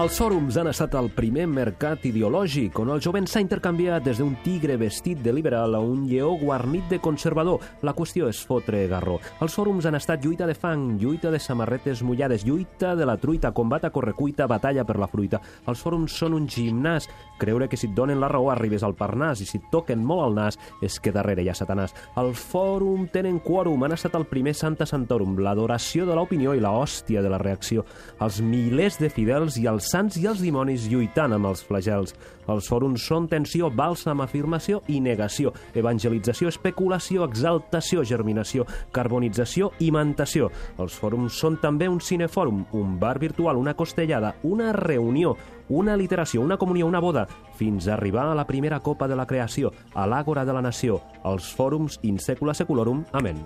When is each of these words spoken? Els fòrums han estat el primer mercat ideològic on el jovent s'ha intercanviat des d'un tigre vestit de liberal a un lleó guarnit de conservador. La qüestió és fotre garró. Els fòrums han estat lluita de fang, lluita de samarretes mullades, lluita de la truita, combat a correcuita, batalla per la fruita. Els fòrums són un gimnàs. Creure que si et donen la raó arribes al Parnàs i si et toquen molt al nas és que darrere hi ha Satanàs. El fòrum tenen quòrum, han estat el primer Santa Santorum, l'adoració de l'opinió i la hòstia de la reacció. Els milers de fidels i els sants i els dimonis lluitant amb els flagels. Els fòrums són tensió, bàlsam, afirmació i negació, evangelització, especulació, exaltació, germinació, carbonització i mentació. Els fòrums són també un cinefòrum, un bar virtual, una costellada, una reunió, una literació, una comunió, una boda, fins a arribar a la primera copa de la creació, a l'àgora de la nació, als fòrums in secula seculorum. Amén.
Els 0.00 0.16
fòrums 0.16 0.56
han 0.56 0.70
estat 0.70 0.94
el 0.96 1.10
primer 1.12 1.42
mercat 1.50 2.06
ideològic 2.08 2.78
on 2.80 2.88
el 2.94 3.02
jovent 3.04 3.26
s'ha 3.28 3.42
intercanviat 3.42 4.06
des 4.06 4.16
d'un 4.16 4.30
tigre 4.40 4.78
vestit 4.80 5.18
de 5.20 5.34
liberal 5.36 5.74
a 5.76 5.80
un 5.84 6.06
lleó 6.08 6.30
guarnit 6.40 6.86
de 6.88 6.98
conservador. 7.04 7.60
La 7.84 7.92
qüestió 7.92 8.30
és 8.32 8.40
fotre 8.48 8.86
garró. 8.88 9.18
Els 9.44 9.52
fòrums 9.58 9.84
han 9.84 9.98
estat 9.98 10.24
lluita 10.24 10.48
de 10.48 10.54
fang, 10.56 10.94
lluita 11.02 11.28
de 11.28 11.38
samarretes 11.38 12.00
mullades, 12.00 12.46
lluita 12.48 12.94
de 12.96 13.04
la 13.04 13.18
truita, 13.20 13.52
combat 13.52 13.84
a 13.84 13.90
correcuita, 13.92 14.48
batalla 14.48 14.86
per 14.88 14.96
la 14.96 15.10
fruita. 15.10 15.42
Els 15.68 15.84
fòrums 15.84 16.16
són 16.16 16.38
un 16.38 16.48
gimnàs. 16.48 17.10
Creure 17.40 17.70
que 17.72 17.78
si 17.80 17.88
et 17.88 17.94
donen 17.96 18.20
la 18.20 18.28
raó 18.28 18.50
arribes 18.52 18.84
al 18.84 18.96
Parnàs 18.98 19.40
i 19.40 19.48
si 19.48 19.58
et 19.58 19.68
toquen 19.72 20.02
molt 20.04 20.26
al 20.26 20.36
nas 20.36 20.58
és 20.84 20.98
que 21.00 21.12
darrere 21.14 21.42
hi 21.42 21.48
ha 21.48 21.56
Satanàs. 21.56 21.94
El 22.20 22.34
fòrum 22.36 23.06
tenen 23.12 23.40
quòrum, 23.40 23.80
han 23.84 23.96
estat 23.96 24.18
el 24.18 24.28
primer 24.28 24.52
Santa 24.58 24.86
Santorum, 24.86 25.38
l'adoració 25.40 26.04
de 26.06 26.16
l'opinió 26.16 26.52
i 26.54 26.60
la 26.60 26.74
hòstia 26.76 27.22
de 27.24 27.32
la 27.32 27.40
reacció. 27.40 27.86
Els 28.20 28.42
milers 28.44 29.00
de 29.00 29.08
fidels 29.08 29.56
i 29.56 29.66
els 29.70 29.88
sants 29.90 30.20
i 30.20 30.26
els 30.28 30.44
dimonis 30.44 30.88
lluitant 30.92 31.32
amb 31.36 31.48
els 31.50 31.64
flagels. 31.64 32.14
Els 32.50 32.66
fòrums 32.66 33.04
són 33.06 33.28
tensió, 33.30 33.70
bàlsam, 33.70 34.20
afirmació 34.24 34.80
i 34.90 34.98
negació, 35.00 35.52
evangelització, 35.78 36.50
especulació, 36.50 37.24
exaltació, 37.28 38.02
germinació, 38.04 38.66
carbonització 38.92 39.70
i 39.78 39.92
mentació. 39.94 40.50
Els 40.82 40.98
fòrums 40.98 41.38
són 41.38 41.60
també 41.62 41.88
un 41.88 42.00
cinefòrum, 42.02 42.66
un 42.74 42.98
bar 42.98 43.18
virtual, 43.22 43.60
una 43.60 43.76
costellada, 43.78 44.34
una 44.42 44.72
reunió, 44.74 45.36
una 45.70 45.96
literació, 45.96 46.42
una 46.42 46.56
comunió, 46.58 46.86
una 46.86 46.98
boda, 46.98 47.28
fins 47.56 47.88
a 47.88 47.94
arribar 47.94 48.26
a 48.30 48.34
la 48.34 48.46
primera 48.46 48.80
copa 48.80 49.08
de 49.08 49.16
la 49.16 49.26
creació, 49.26 49.72
a 49.94 50.06
l'àgora 50.06 50.44
de 50.44 50.56
la 50.56 50.62
nació, 50.62 51.00
als 51.24 51.50
fòrums 51.56 51.98
in 52.02 52.18
secula 52.18 52.54
seculorum. 52.54 53.04
Amén. 53.12 53.44